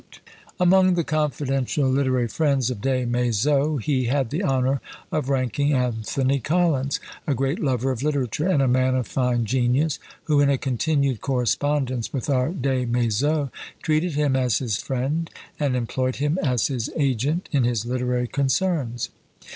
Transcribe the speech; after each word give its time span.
Among 0.59 0.95
the 0.95 1.03
confidential 1.03 1.87
literary 1.87 2.27
friends 2.27 2.71
of 2.71 2.81
Des 2.81 3.05
Maizeaux, 3.05 3.77
he 3.77 4.05
had 4.05 4.31
the 4.31 4.41
honour 4.43 4.81
of 5.11 5.29
ranking 5.29 5.73
Anthony 5.73 6.39
Collins, 6.39 6.99
a 7.27 7.35
great 7.35 7.59
lover 7.59 7.91
of 7.91 8.01
literature, 8.01 8.47
and 8.47 8.63
a 8.63 8.67
man 8.67 8.95
of 8.95 9.05
fine 9.05 9.45
genius, 9.45 9.97
and 9.97 10.15
who, 10.23 10.39
in 10.39 10.49
a 10.49 10.57
continued 10.57 11.21
correspondence 11.21 12.11
with 12.11 12.31
our 12.31 12.49
Des 12.49 12.87
Maizeaux, 12.87 13.51
treated 13.83 14.13
him 14.13 14.35
as 14.35 14.57
his 14.57 14.77
friend, 14.77 15.29
and 15.59 15.75
employed 15.75 16.15
him 16.15 16.39
as 16.41 16.65
his 16.65 16.89
agent 16.97 17.47
in 17.51 17.63
his 17.63 17.85
literary 17.85 18.27
concerns. 18.27 19.09